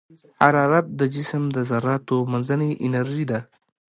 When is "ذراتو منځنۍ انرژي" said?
1.69-3.25